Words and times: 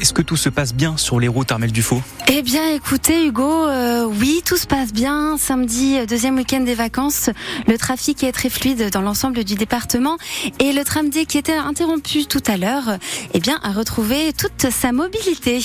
est-ce 0.00 0.14
que 0.14 0.22
tout 0.22 0.38
se 0.38 0.48
passe 0.48 0.72
bien 0.72 0.96
sur 0.96 1.20
les 1.20 1.28
routes 1.28 1.52
Armel 1.52 1.70
Dufaux? 1.70 2.00
Eh 2.28 2.40
bien 2.40 2.66
écoutez 2.70 3.26
Hugo, 3.26 3.66
euh, 3.66 4.06
oui 4.06 4.40
tout 4.42 4.56
se 4.56 4.66
passe 4.66 4.90
bien. 4.90 5.36
Samedi, 5.36 5.98
euh, 5.98 6.06
deuxième 6.06 6.36
week-end 6.36 6.60
des 6.60 6.74
vacances, 6.74 7.28
le 7.68 7.76
trafic 7.76 8.24
est 8.24 8.32
très 8.32 8.48
fluide 8.48 8.88
dans 8.90 9.02
l'ensemble 9.02 9.44
du 9.44 9.56
département 9.56 10.16
et 10.60 10.72
le 10.72 10.82
tram 10.82 11.10
qui 11.10 11.36
était 11.36 11.52
interrompu 11.52 12.24
tout 12.24 12.42
à 12.46 12.56
l'heure, 12.56 12.96
eh 13.34 13.38
bien 13.38 13.60
a 13.62 13.72
retrouvé 13.72 14.32
toute 14.32 14.70
sa 14.70 14.92
mobilité. 14.92 15.60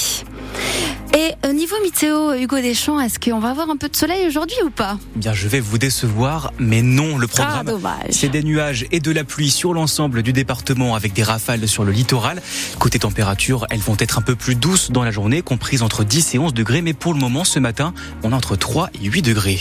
Et 1.17 1.31
au 1.47 1.53
niveau 1.53 1.77
météo, 1.81 2.33
Hugo 2.33 2.57
Deschamps, 2.57 2.99
est-ce 2.99 3.19
qu'on 3.19 3.39
va 3.39 3.51
avoir 3.51 3.69
un 3.69 3.77
peu 3.77 3.87
de 3.87 3.95
soleil 3.95 4.27
aujourd'hui 4.27 4.57
ou 4.65 4.69
pas? 4.69 4.97
Eh 5.15 5.19
Bien, 5.19 5.33
je 5.33 5.47
vais 5.47 5.61
vous 5.61 5.77
décevoir, 5.77 6.51
mais 6.59 6.81
non, 6.81 7.17
le 7.17 7.25
programme, 7.25 7.71
ah, 7.85 7.99
c'est 8.09 8.27
des 8.27 8.43
nuages 8.43 8.85
et 8.91 8.99
de 8.99 9.11
la 9.11 9.23
pluie 9.23 9.49
sur 9.49 9.73
l'ensemble 9.73 10.23
du 10.23 10.33
département 10.33 10.93
avec 10.93 11.13
des 11.13 11.23
rafales 11.23 11.69
sur 11.69 11.85
le 11.85 11.93
littoral. 11.93 12.41
Côté 12.79 12.99
température, 12.99 13.65
elles 13.69 13.79
vont 13.79 13.95
être 13.97 14.17
un 14.17 14.21
peu 14.21 14.35
plus 14.35 14.55
douces 14.55 14.91
dans 14.91 15.03
la 15.03 15.11
journée, 15.11 15.41
comprises 15.41 15.83
entre 15.83 16.03
10 16.03 16.35
et 16.35 16.39
11 16.39 16.53
degrés, 16.53 16.81
mais 16.81 16.93
pour 16.93 17.13
le 17.13 17.19
moment, 17.19 17.45
ce 17.45 17.59
matin, 17.59 17.93
on 18.23 18.33
a 18.33 18.35
entre 18.35 18.57
3 18.57 18.89
et 19.01 19.05
8 19.05 19.21
degrés. 19.21 19.59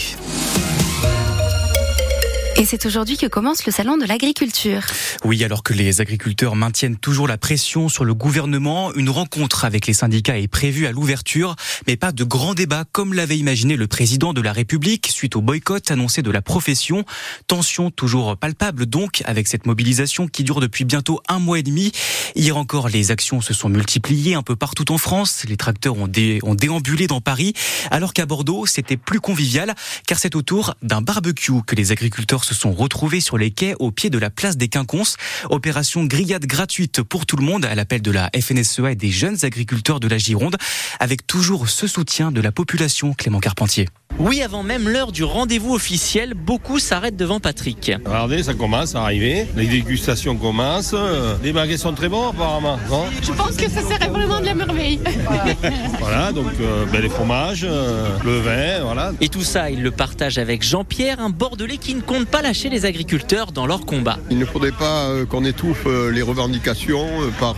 Et 2.57 2.65
c'est 2.65 2.87
aujourd'hui 2.87 3.17
que 3.17 3.27
commence 3.27 3.67
le 3.67 3.73
salon 3.73 3.97
de 3.97 4.05
l'agriculture. 4.05 4.83
Oui, 5.25 5.43
alors 5.43 5.65
que 5.65 5.73
les 5.73 6.01
agriculteurs 6.01 6.55
maintiennent 6.55 6.97
toujours 6.97 7.27
la 7.27 7.37
pression 7.37 7.89
sur 7.89 8.05
le 8.05 8.15
gouvernement, 8.15 8.95
une 8.95 9.11
rencontre 9.11 9.65
avec 9.65 9.89
les 9.89 9.93
syndicats 9.93 10.39
est 10.39 10.47
prévue 10.47 10.87
à 10.87 10.93
l'ouverture, 10.93 11.57
mais 11.89 11.97
pas 11.97 12.13
de 12.13 12.23
grand 12.23 12.55
débat 12.55 12.85
comme 12.93 13.13
l'avait 13.13 13.39
imaginé 13.39 13.75
le 13.75 13.89
président 13.89 14.33
de 14.33 14.41
la 14.41 14.53
République 14.53 15.09
suite 15.09 15.35
au 15.35 15.41
boycott 15.41 15.91
annoncé 15.91 16.23
de 16.23 16.30
la 16.30 16.43
profession. 16.43 17.05
Tension 17.49 17.91
toujours 17.91 18.37
palpable 18.37 18.87
donc 18.87 19.23
avec 19.25 19.49
cette 19.49 19.66
mobilisation 19.66 20.29
qui 20.29 20.45
dure 20.45 20.61
depuis 20.61 20.85
bientôt 20.85 21.21
un 21.29 21.41
mois 21.41 21.59
et 21.59 21.65
demi. 21.65 21.91
Hier 22.37 22.56
encore, 22.56 22.88
les 22.88 23.12
actions 23.12 23.41
se 23.41 23.55
sont 23.55 23.69
multipliées 23.69 24.34
un 24.34 24.43
peu 24.43 24.56
partout 24.56 24.91
en 24.91 24.98
France. 24.98 25.45
Les 25.48 25.56
tracteurs 25.56 25.97
ont, 25.97 26.11
ont 26.43 26.55
déambulé 26.55 27.07
dans 27.07 27.20
Paris, 27.20 27.52
alors 27.93 28.12
qu'à 28.12 28.27
Bordeaux, 28.27 28.66
c'était 28.66 28.96
plus 28.96 29.21
convivial, 29.21 29.73
car 30.09 30.18
c'est 30.18 30.35
autour 30.35 30.74
d'un 30.82 31.01
barbecue 31.01 31.62
que 31.65 31.77
les 31.77 31.93
agriculteurs 31.93 32.43
se 32.43 32.52
sont 32.52 32.73
retrouvés 32.73 33.21
sur 33.21 33.38
les 33.38 33.52
quais 33.52 33.77
au 33.79 33.93
pied 33.93 34.10
de 34.10 34.18
la 34.18 34.30
place 34.30 34.57
des 34.57 34.66
Quinconces. 34.66 35.16
Opération 35.49 36.05
grillade 36.05 36.46
gratuite 36.46 37.02
pour 37.02 37.24
tout 37.24 37.37
le 37.37 37.45
monde 37.45 37.65
à 37.65 37.74
l'appel 37.77 38.02
de 38.02 38.10
la 38.10 38.30
FNSEA 38.35 38.90
et 38.90 38.96
des 38.96 39.10
jeunes 39.10 39.45
agriculteurs 39.45 40.01
de 40.01 40.09
la 40.09 40.18
Gironde, 40.18 40.57
avec 40.99 41.29
toujours 41.29 41.68
ce 41.68 41.87
soutien 41.87 42.32
de 42.32 42.40
la 42.40 42.51
population, 42.51 43.15
Clément 43.15 43.40
Carpentier. 43.40 43.88
Oui, 44.18 44.43
avant 44.43 44.62
même 44.62 44.88
l'heure 44.88 45.10
du 45.10 45.24
rendez-vous 45.24 45.74
officiel, 45.74 46.35
beaucoup 46.35 46.79
s'arrêtent 46.79 47.16
devant 47.16 47.40
Patrick. 47.40 47.90
Regardez, 48.05 48.45
ça 48.45 48.55
commence 48.55 48.95
à 48.95 49.02
arriver. 49.02 49.46
Les 49.57 49.66
dégustations 49.66 50.37
commencent. 50.37 50.95
Les 51.43 51.52
baguettes 51.52 51.80
sont 51.80 51.95
très 51.95 52.09
apparemment. 52.30 52.79
Je 53.23 53.33
pense 53.33 53.57
que 53.57 53.69
ça 53.69 53.83
serait 53.83 54.09
vraiment 54.09 54.41
de 54.41 54.47
la 54.47 54.55
merveille. 54.55 55.01
voilà, 55.99 56.33
donc 56.33 56.53
euh, 56.61 56.85
ben, 56.93 57.01
les 57.01 57.09
fromages, 57.09 57.67
euh, 57.69 58.09
le 58.25 58.39
vin, 58.39 58.85
voilà. 58.85 59.13
Et 59.21 59.29
tout 59.29 59.43
ça, 59.43 59.71
il 59.71 59.83
le 59.83 59.91
partage 59.91 60.39
avec 60.39 60.63
Jean-Pierre, 60.63 61.21
un 61.21 61.30
Bordelais 61.30 61.79
qui 61.79 61.95
ne 61.95 62.01
compte 62.01 62.27
pas 62.27 62.43
lâcher 62.43 62.69
les 62.69 62.85
agriculteurs 62.87 63.52
dans 63.52 63.67
leur 63.67 63.87
combat. 63.87 64.19
Il 64.31 64.39
ne 64.39 64.45
faudrait 64.45 64.72
pas 64.72 65.05
euh, 65.05 65.27
qu'on 65.27 65.45
étouffe 65.45 65.87
les 66.12 66.22
revendications 66.22 67.06
par 67.39 67.56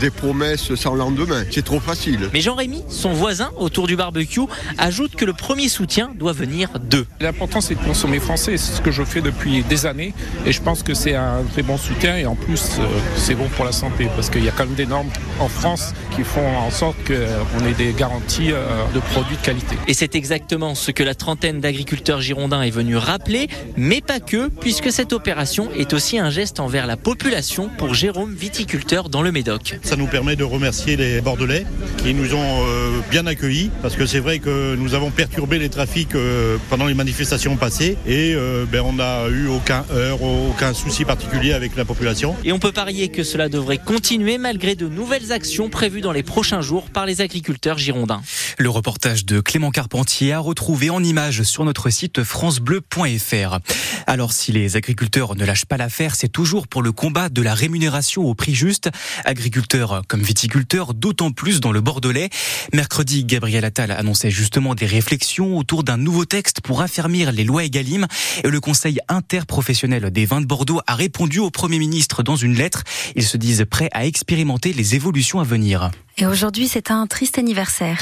des 0.00 0.10
promesses 0.10 0.74
sans 0.74 0.94
lendemain. 0.94 1.44
C'est 1.50 1.64
trop 1.64 1.80
facile. 1.80 2.28
Mais 2.32 2.40
Jean-Rémy, 2.40 2.82
son 2.88 3.12
voisin 3.12 3.50
autour 3.58 3.86
du 3.86 3.96
barbecue, 3.96 4.40
ajoute 4.78 5.14
que 5.16 5.24
le 5.24 5.32
premier 5.32 5.68
soutien 5.68 6.10
doit 6.14 6.32
venir 6.32 6.68
d'eux. 6.78 7.06
L'important 7.20 7.60
c'est 7.60 7.74
de 7.74 7.84
consommer 7.84 8.20
français, 8.20 8.56
c'est 8.56 8.74
ce 8.76 8.80
que 8.80 8.90
je 8.90 9.02
fais 9.02 9.20
depuis 9.20 9.62
des 9.62 9.86
années 9.86 10.14
et 10.46 10.52
je 10.52 10.62
pense 10.62 10.82
que 10.82 10.94
c'est 10.94 11.14
un 11.14 11.42
très 11.52 11.62
bon 11.62 11.76
soutien 11.76 12.16
et 12.16 12.26
en 12.26 12.34
plus 12.34 12.78
euh, 12.78 12.86
c'est 13.16 13.34
bon 13.34 13.48
pour 13.48 13.64
la 13.64 13.72
santé 13.72 13.99
parce 14.08 14.30
qu'il 14.30 14.44
y 14.44 14.48
a 14.48 14.52
quand 14.52 14.66
même 14.66 14.74
des 14.74 14.86
normes 14.86 15.10
en 15.38 15.48
France 15.48 15.92
qui 16.14 16.22
font 16.22 16.46
en 16.58 16.70
sorte 16.70 16.96
qu'on 17.06 17.66
ait 17.66 17.74
des 17.74 17.92
garanties 17.92 18.52
euh, 18.52 18.66
de 18.94 19.00
produits 19.00 19.36
de 19.36 19.42
qualité. 19.42 19.76
Et 19.88 19.94
c'est 19.94 20.14
exactement 20.14 20.74
ce 20.74 20.90
que 20.90 21.02
la 21.02 21.14
trentaine 21.14 21.60
d'agriculteurs 21.60 22.20
girondins 22.20 22.62
est 22.62 22.70
venue 22.70 22.96
rappeler, 22.96 23.48
mais 23.76 24.00
pas 24.00 24.20
que, 24.20 24.48
puisque 24.48 24.92
cette 24.92 25.12
opération 25.12 25.70
est 25.76 25.92
aussi 25.92 26.18
un 26.18 26.30
geste 26.30 26.60
envers 26.60 26.86
la 26.86 26.96
population 26.96 27.70
pour 27.78 27.94
Jérôme, 27.94 28.34
viticulteur 28.34 29.08
dans 29.08 29.22
le 29.22 29.32
Médoc. 29.32 29.78
Ça 29.82 29.96
nous 29.96 30.06
permet 30.06 30.36
de 30.36 30.44
remercier 30.44 30.96
les 30.96 31.20
Bordelais 31.20 31.66
qui 31.98 32.14
nous 32.14 32.34
ont 32.34 32.64
euh, 32.66 33.00
bien 33.10 33.26
accueillis 33.26 33.70
parce 33.82 33.96
que 33.96 34.06
c'est 34.06 34.20
vrai 34.20 34.38
que 34.38 34.74
nous 34.76 34.94
avons 34.94 35.10
perturbé 35.10 35.58
les 35.58 35.68
trafic 35.68 36.14
euh, 36.14 36.56
pendant 36.68 36.86
les 36.86 36.94
manifestations 36.94 37.56
passées 37.56 37.96
et 38.06 38.34
ben, 38.70 38.82
on 38.84 38.94
n'a 38.94 39.28
eu 39.28 39.48
aucun 39.48 39.84
heure, 39.92 40.22
aucun 40.22 40.74
souci 40.74 41.04
particulier 41.04 41.52
avec 41.52 41.76
la 41.76 41.84
population. 41.84 42.34
Et 42.44 42.52
on 42.52 42.58
peut 42.58 42.72
parier 42.72 43.08
que 43.08 43.22
cela 43.22 43.48
devrait 43.48 43.78
continuer 43.90 44.38
malgré 44.38 44.76
de 44.76 44.86
nouvelles 44.86 45.32
actions 45.32 45.68
prévues 45.68 46.00
dans 46.00 46.12
les 46.12 46.22
prochains 46.22 46.60
jours 46.60 46.90
par 46.90 47.06
les 47.06 47.22
agriculteurs 47.22 47.76
girondins. 47.76 48.22
Le 48.60 48.68
reportage 48.68 49.24
de 49.24 49.40
Clément 49.40 49.70
Carpentier 49.70 50.34
a 50.34 50.38
retrouvé 50.38 50.90
en 50.90 51.02
images 51.02 51.44
sur 51.44 51.64
notre 51.64 51.88
site 51.88 52.22
francebleu.fr. 52.22 53.58
Alors 54.06 54.34
si 54.34 54.52
les 54.52 54.76
agriculteurs 54.76 55.34
ne 55.34 55.46
lâchent 55.46 55.64
pas 55.64 55.78
l'affaire, 55.78 56.14
c'est 56.14 56.28
toujours 56.28 56.68
pour 56.68 56.82
le 56.82 56.92
combat 56.92 57.30
de 57.30 57.40
la 57.40 57.54
rémunération 57.54 58.26
au 58.26 58.34
prix 58.34 58.54
juste. 58.54 58.90
Agriculteurs 59.24 60.02
comme 60.08 60.20
viticulteurs, 60.20 60.92
d'autant 60.92 61.32
plus 61.32 61.60
dans 61.60 61.72
le 61.72 61.80
Bordelais. 61.80 62.28
Mercredi, 62.74 63.24
Gabriel 63.24 63.64
Attal 63.64 63.92
annonçait 63.92 64.30
justement 64.30 64.74
des 64.74 64.84
réflexions 64.84 65.56
autour 65.56 65.82
d'un 65.82 65.96
nouveau 65.96 66.26
texte 66.26 66.60
pour 66.60 66.82
affermir 66.82 67.32
les 67.32 67.44
lois 67.44 67.64
Egalim. 67.64 68.06
Et 68.44 68.48
le 68.50 68.60
Conseil 68.60 68.98
interprofessionnel 69.08 70.10
des 70.10 70.26
vins 70.26 70.42
de 70.42 70.46
Bordeaux 70.46 70.82
a 70.86 70.96
répondu 70.96 71.38
au 71.38 71.50
Premier 71.50 71.78
ministre 71.78 72.22
dans 72.22 72.36
une 72.36 72.56
lettre. 72.56 72.84
Ils 73.16 73.24
se 73.24 73.38
disent 73.38 73.64
prêts 73.70 73.88
à 73.92 74.04
expérimenter 74.04 74.74
les 74.74 74.96
évolutions 74.96 75.40
à 75.40 75.44
venir. 75.44 75.90
Et 76.18 76.26
aujourd'hui, 76.26 76.68
c'est 76.68 76.90
un 76.90 77.06
triste 77.06 77.38
anniversaire. 77.38 77.98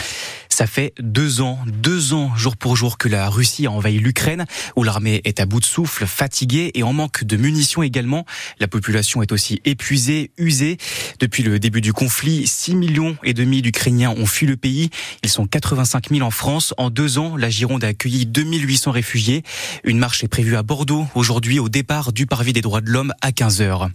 Ça 0.49 0.67
fait 0.67 0.93
deux 0.99 1.41
ans, 1.41 1.61
deux 1.67 2.15
ans 2.15 2.35
jour 2.35 2.57
pour 2.57 2.75
jour 2.75 2.99
que 2.99 3.09
la 3.09 3.29
Russie 3.29 3.67
a 3.67 3.71
envahi 3.71 4.01
l'Ukraine, 4.01 4.45
où 4.75 4.83
l'armée 4.83 5.21
est 5.25 5.39
à 5.39 5.47
bout 5.47 5.61
de 5.61 5.65
souffle, 5.65 6.05
fatiguée 6.05 6.73
et 6.75 6.83
en 6.83 6.93
manque 6.93 7.23
de 7.23 7.37
munitions 7.37 7.85
également. 7.85 8.25
La 8.59 8.67
population 8.67 9.23
est 9.23 9.31
aussi 9.31 9.61
épuisée, 9.65 10.33
usée. 10.37 10.79
Depuis 11.21 11.45
le 11.45 11.61
début 11.61 11.81
du 11.81 11.93
conflit, 11.93 12.47
6 12.49 12.75
millions 12.75 13.17
et 13.23 13.35
demi 13.35 13.63
d'Ukrainiens 13.63 14.11
ont 14.11 14.27
fui 14.27 14.47
le 14.47 14.57
pays. 14.57 14.91
Ils 15.23 15.31
sont 15.31 15.47
85 15.47 16.09
000 16.11 16.23
en 16.27 16.33
France. 16.33 16.75
En 16.77 16.91
deux 16.91 17.19
ans, 17.19 17.37
la 17.37 17.51
Gironde 17.51 17.85
a 17.85 17.89
accueilli 17.89 18.27
2800 18.27 18.91
réfugiés. 18.91 19.45
Une 19.85 19.99
marche 19.99 20.25
est 20.25 20.29
prévue 20.29 20.57
à 20.57 20.65
Bordeaux 20.65 21.07
aujourd'hui 21.15 21.61
au 21.61 21.69
départ 21.69 22.13
du 22.13 22.27
Parvis 22.27 22.53
des 22.53 22.63
droits 22.63 22.81
de 22.81 22.91
l'homme 22.91 23.13
à 23.21 23.31
15 23.31 23.61
heures. 23.61 23.91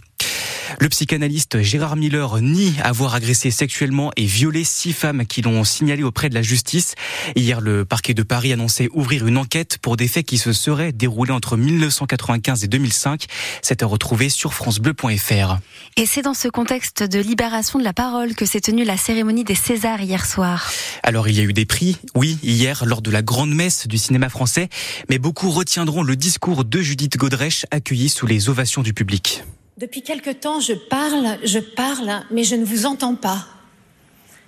Le 0.78 0.88
psychanalyste 0.88 1.62
Gérard 1.62 1.96
Miller 1.96 2.40
nie 2.40 2.74
avoir 2.82 3.14
agressé 3.14 3.50
sexuellement 3.50 4.10
et 4.16 4.24
violé 4.24 4.64
six 4.64 4.92
femmes 4.92 5.24
qui 5.26 5.42
l'ont 5.42 5.64
signalé 5.64 6.02
auprès 6.02 6.28
de 6.28 6.34
la 6.34 6.42
justice. 6.42 6.94
Hier, 7.36 7.60
le 7.60 7.84
parquet 7.84 8.14
de 8.14 8.22
Paris 8.22 8.52
annonçait 8.52 8.88
ouvrir 8.92 9.26
une 9.26 9.38
enquête 9.38 9.78
pour 9.78 9.96
des 9.96 10.08
faits 10.08 10.26
qui 10.26 10.38
se 10.38 10.52
seraient 10.52 10.92
déroulés 10.92 11.32
entre 11.32 11.56
1995 11.56 12.64
et 12.64 12.68
2005. 12.68 13.26
C'est 13.62 13.82
à 13.82 13.86
retrouver 13.86 14.28
sur 14.28 14.54
francebleu.fr. 14.54 15.58
Et 15.96 16.06
c'est 16.06 16.22
dans 16.22 16.34
ce 16.34 16.48
contexte 16.48 17.02
de 17.02 17.20
libération 17.20 17.78
de 17.78 17.84
la 17.84 17.92
parole 17.92 18.34
que 18.34 18.46
s'est 18.46 18.60
tenue 18.60 18.84
la 18.84 18.96
cérémonie 18.96 19.44
des 19.44 19.54
Césars 19.54 20.00
hier 20.00 20.26
soir. 20.26 20.70
Alors, 21.02 21.28
il 21.28 21.36
y 21.36 21.40
a 21.40 21.44
eu 21.44 21.52
des 21.52 21.66
prix, 21.66 21.98
oui, 22.14 22.38
hier, 22.42 22.84
lors 22.84 23.02
de 23.02 23.10
la 23.10 23.22
grande 23.22 23.54
messe 23.54 23.86
du 23.86 23.98
cinéma 23.98 24.28
français, 24.28 24.68
mais 25.08 25.18
beaucoup 25.18 25.50
retiendront 25.50 26.02
le 26.02 26.16
discours 26.16 26.64
de 26.64 26.80
Judith 26.80 27.16
Godrèche 27.16 27.66
accueilli 27.70 28.08
sous 28.08 28.26
les 28.26 28.48
ovations 28.48 28.82
du 28.82 28.92
public. 28.92 29.44
Depuis 29.76 30.02
quelque 30.02 30.30
temps, 30.30 30.60
je 30.60 30.72
parle, 30.72 31.38
je 31.42 31.58
parle, 31.58 32.22
mais 32.30 32.44
je 32.44 32.54
ne 32.54 32.64
vous 32.64 32.86
entends 32.86 33.16
pas. 33.16 33.46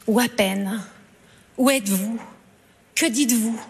Ou 0.06 0.20
à 0.20 0.28
peine. 0.28 0.80
Où 1.58 1.68
êtes-vous? 1.68 2.20
Que 2.94 3.06
dites-vous? 3.06 3.60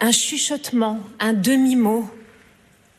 Un 0.00 0.10
chuchotement, 0.10 1.00
un 1.20 1.32
demi-mot, 1.32 2.10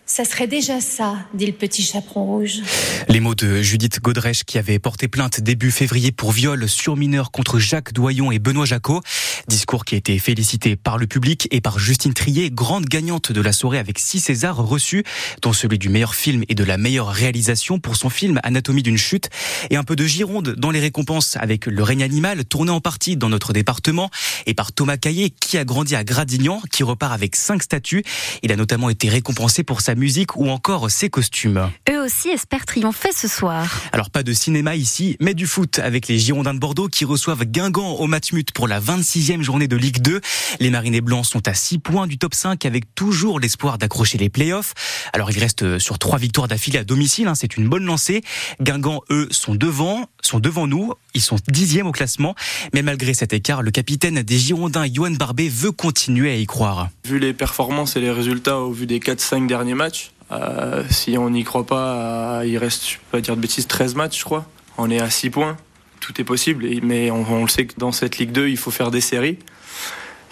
ça 0.09 0.25
serait 0.25 0.47
déjà 0.47 0.81
ça, 0.81 1.17
dit 1.35 1.45
le 1.45 1.53
petit 1.53 1.83
chaperon 1.83 2.25
rouge. 2.25 2.61
Les 3.09 3.19
mots 3.19 3.35
de 3.35 3.61
Judith 3.61 4.01
Godrèche 4.01 4.43
qui 4.43 4.57
avait 4.57 4.79
porté 4.79 5.07
plainte 5.07 5.39
début 5.39 5.69
février 5.69 6.11
pour 6.11 6.31
viol 6.31 6.67
sur 6.67 6.97
mineur 6.97 7.29
contre 7.29 7.59
Jacques 7.59 7.93
Doyon 7.93 8.31
et 8.31 8.39
Benoît 8.39 8.65
Jacot. 8.65 9.01
Discours 9.47 9.85
qui 9.85 9.93
a 9.93 9.97
été 9.99 10.17
félicité 10.17 10.75
par 10.75 10.97
le 10.97 11.05
public 11.05 11.47
et 11.51 11.61
par 11.61 11.77
Justine 11.77 12.15
Trier, 12.15 12.49
grande 12.49 12.85
gagnante 12.85 13.31
de 13.31 13.39
la 13.39 13.53
soirée 13.53 13.77
avec 13.77 13.99
six 13.99 14.19
Césars 14.19 14.57
reçus, 14.57 15.03
dont 15.43 15.53
celui 15.53 15.77
du 15.77 15.89
meilleur 15.89 16.15
film 16.15 16.43
et 16.49 16.55
de 16.55 16.63
la 16.63 16.79
meilleure 16.79 17.09
réalisation 17.09 17.79
pour 17.79 17.95
son 17.95 18.09
film 18.09 18.39
Anatomie 18.41 18.83
d'une 18.83 18.97
chute. 18.97 19.29
Et 19.69 19.75
un 19.75 19.83
peu 19.83 19.95
de 19.95 20.05
Gironde 20.05 20.55
dans 20.57 20.71
les 20.71 20.79
récompenses 20.79 21.37
avec 21.37 21.67
Le 21.67 21.83
règne 21.83 22.01
animal, 22.01 22.45
tourné 22.45 22.71
en 22.71 22.81
partie 22.81 23.15
dans 23.15 23.29
notre 23.29 23.53
département, 23.53 24.09
et 24.47 24.55
par 24.55 24.71
Thomas 24.71 24.97
Caillé 24.97 25.29
qui 25.29 25.59
a 25.59 25.65
grandi 25.65 25.95
à 25.95 26.03
Gradignan, 26.03 26.63
qui 26.71 26.81
repart 26.81 27.13
avec 27.13 27.35
cinq 27.35 27.61
statues. 27.61 28.03
Il 28.41 28.51
a 28.51 28.55
notamment 28.55 28.89
été 28.89 29.07
récompensé 29.07 29.63
pour 29.63 29.81
sa 29.81 29.93
musique 29.99 30.35
ou 30.35 30.49
encore 30.49 30.89
ses 30.89 31.09
costumes. 31.09 31.69
Eux 31.89 32.03
aussi 32.03 32.29
espèrent 32.29 32.65
triompher 32.65 33.11
ce 33.13 33.27
soir. 33.27 33.67
Alors 33.91 34.09
pas 34.09 34.23
de 34.23 34.33
cinéma 34.33 34.75
ici, 34.75 35.17
mais 35.19 35.33
du 35.33 35.45
foot 35.45 35.77
avec 35.79 36.07
les 36.07 36.17
Girondins 36.17 36.53
de 36.53 36.59
Bordeaux 36.59 36.87
qui 36.87 37.05
reçoivent 37.05 37.45
Guingamp 37.45 37.97
au 37.97 38.07
Matmut 38.07 38.51
pour 38.51 38.67
la 38.67 38.79
26e 38.79 39.41
journée 39.41 39.67
de 39.67 39.75
Ligue 39.75 40.01
2. 40.01 40.21
Les 40.59 40.69
Marinés 40.69 41.01
Blancs 41.01 41.25
sont 41.25 41.47
à 41.47 41.53
6 41.53 41.79
points 41.79 42.07
du 42.07 42.17
top 42.17 42.33
5 42.33 42.65
avec 42.65 42.95
toujours 42.95 43.39
l'espoir 43.39 43.77
d'accrocher 43.77 44.17
les 44.17 44.29
playoffs. 44.29 44.73
Alors 45.13 45.29
ils 45.31 45.39
restent 45.39 45.77
sur 45.77 45.99
trois 45.99 46.17
victoires 46.17 46.47
d'affilée 46.47 46.79
à 46.79 46.83
domicile, 46.83 47.27
hein, 47.27 47.35
c'est 47.35 47.57
une 47.57 47.67
bonne 47.67 47.85
lancée. 47.85 48.21
Guingamp, 48.61 49.01
eux, 49.09 49.27
sont 49.31 49.55
devant, 49.55 50.09
sont 50.21 50.39
devant 50.39 50.67
nous, 50.67 50.93
ils 51.13 51.21
sont 51.21 51.37
dixièmes 51.47 51.87
au 51.87 51.91
classement. 51.91 52.35
Mais 52.73 52.81
malgré 52.81 53.13
cet 53.13 53.33
écart, 53.33 53.61
le 53.61 53.71
capitaine 53.71 54.21
des 54.21 54.37
Girondins, 54.37 54.85
Johan 54.91 55.11
Barbet, 55.11 55.49
veut 55.49 55.71
continuer 55.71 56.31
à 56.31 56.35
y 56.35 56.45
croire. 56.45 56.89
Vu 57.05 57.19
les 57.19 57.33
performances 57.33 57.95
et 57.95 57.99
les 57.99 58.11
résultats 58.11 58.59
au 58.59 58.71
vu 58.71 58.85
des 58.85 58.99
4-5 58.99 59.47
derniers 59.47 59.73
matchs, 59.73 59.88
euh, 60.31 60.83
si 60.89 61.17
on 61.17 61.29
n'y 61.29 61.43
croit 61.43 61.65
pas, 61.65 62.39
euh, 62.39 62.45
il 62.45 62.57
reste, 62.57 62.87
je 62.87 62.97
pas 63.11 63.21
dire 63.21 63.35
de 63.35 63.41
bêtises, 63.41 63.67
13 63.67 63.95
matchs, 63.95 64.19
je 64.19 64.25
crois. 64.25 64.45
On 64.77 64.89
est 64.89 64.99
à 64.99 65.09
6 65.09 65.29
points. 65.31 65.57
Tout 65.99 66.19
est 66.21 66.23
possible, 66.23 66.65
mais 66.83 67.11
on, 67.11 67.41
le 67.41 67.49
sait 67.49 67.65
que 67.65 67.73
dans 67.77 67.91
cette 67.91 68.17
Ligue 68.17 68.31
2, 68.31 68.47
il 68.47 68.57
faut 68.57 68.71
faire 68.71 68.91
des 68.91 69.01
séries. 69.01 69.37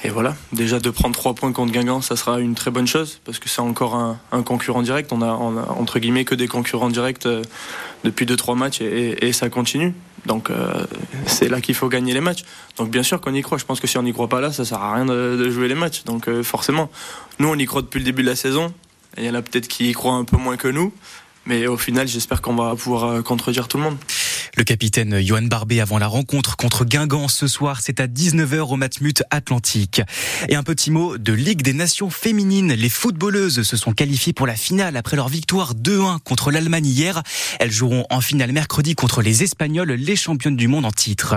Et 0.04 0.10
voilà, 0.10 0.36
déjà 0.54 0.80
de 0.80 0.90
prendre 0.92 1.16
3 1.16 1.34
points 1.34 1.52
contre 1.52 1.74
Guingamp, 1.74 2.02
ça 2.02 2.16
sera 2.16 2.40
une 2.40 2.54
très 2.54 2.70
bonne 2.70 2.86
chose, 2.86 3.20
parce 3.26 3.40
que 3.40 3.50
c'est 3.50 3.62
encore 3.62 3.96
un, 3.96 4.44
concurrent 4.44 4.84
direct. 4.84 5.12
On 5.12 5.24
a, 5.24 5.28
entre 5.28 5.98
guillemets 5.98 6.24
que 6.24 6.36
des 6.36 6.48
concurrents 6.48 6.90
directs 6.90 7.26
euh, 7.26 7.42
depuis 8.04 8.28
2-3 8.28 8.56
matchs 8.56 8.82
et, 8.82 9.34
ça 9.34 9.50
continue. 9.50 9.94
Donc 10.26 10.52
c'est 11.26 11.48
là 11.48 11.62
qu'il 11.62 11.74
faut 11.74 11.88
gagner 11.88 12.14
les 12.14 12.22
matchs. 12.22 12.44
Donc 12.78 12.90
bien 12.90 13.04
sûr 13.04 13.22
qu'on 13.22 13.34
y 13.34 13.42
croit. 13.42 13.58
Je 13.58 13.66
pense 13.66 13.80
que 13.80 13.88
si 13.88 13.98
on 13.98 14.04
n'y 14.04 14.14
croit 14.14 14.28
pas 14.28 14.42
là, 14.42 14.52
ça 14.52 14.66
sert 14.66 14.82
à 14.82 14.94
rien 14.94 15.06
de, 15.06 15.50
jouer 15.50 15.68
les 15.68 15.76
matchs. 15.76 16.04
Donc 16.04 16.30
forcément, 16.42 16.90
nous 17.40 17.48
on 17.48 17.56
y 17.56 17.66
croit 17.66 17.82
depuis 17.82 18.00
le 18.00 18.06
début 18.06 18.24
de 18.24 18.30
la 18.30 18.36
saison. 18.36 18.74
Il 19.18 19.26
y 19.26 19.30
en 19.30 19.34
a 19.34 19.42
peut-être 19.42 19.68
qui 19.68 19.90
y 19.90 19.94
croient 19.94 20.14
un 20.14 20.26
peu 20.26 20.38
moins 20.38 20.58
que 20.58 20.68
nous. 20.68 20.94
Mais 21.46 21.66
au 21.68 21.78
final, 21.78 22.08
j'espère 22.08 22.42
qu'on 22.42 22.56
va 22.56 22.76
pouvoir 22.76 23.24
contredire 23.24 23.68
tout 23.68 23.78
le 23.78 23.84
monde. 23.84 23.98
Le 24.58 24.64
capitaine 24.64 25.22
Johan 25.22 25.44
Barbet 25.44 25.82
avant 25.82 26.00
la 26.00 26.08
rencontre 26.08 26.58
contre 26.58 26.84
Guingamp 26.84 27.28
ce 27.28 27.46
soir, 27.46 27.80
c'est 27.80 28.00
à 28.00 28.08
19h 28.08 28.62
au 28.62 28.76
Matmut 28.76 29.22
Atlantique. 29.30 30.02
Et 30.50 30.56
un 30.56 30.64
petit 30.64 30.90
mot 30.90 31.20
de 31.20 31.32
Ligue 31.32 31.62
des 31.62 31.74
Nations 31.74 32.10
féminines. 32.10 32.74
Les 32.74 32.90
footballeuses 32.90 33.62
se 33.62 33.78
sont 33.78 33.92
qualifiées 33.92 34.34
pour 34.34 34.48
la 34.48 34.56
finale 34.56 34.98
après 34.98 35.16
leur 35.16 35.30
victoire 35.30 35.76
2-1 35.76 36.18
contre 36.22 36.50
l'Allemagne 36.50 36.88
hier. 36.88 37.22
Elles 37.60 37.72
joueront 37.72 38.08
en 38.10 38.20
finale 38.20 38.52
mercredi 38.52 38.96
contre 38.96 39.22
les 39.22 39.44
Espagnols, 39.44 39.92
les 39.92 40.16
championnes 40.16 40.58
du 40.58 40.68
monde 40.68 40.86
en 40.86 40.92
titre. 40.92 41.36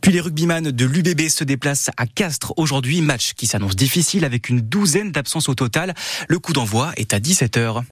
Puis 0.00 0.10
les 0.10 0.20
rugbyman 0.20 0.72
de 0.72 0.84
l'UBB 0.84 1.28
se 1.28 1.44
déplacent 1.44 1.90
à 1.96 2.06
Castres 2.06 2.54
aujourd'hui, 2.56 3.02
match 3.02 3.34
qui 3.34 3.46
s'annonce 3.46 3.76
difficile 3.76 4.24
avec 4.24 4.48
une 4.48 4.62
douzaine 4.62 5.12
d'absences 5.12 5.48
au 5.48 5.54
total. 5.54 5.94
Le 6.26 6.40
coup 6.40 6.52
d'envoi 6.52 6.90
est 6.96 7.14
à 7.14 7.20
17h. 7.20 7.84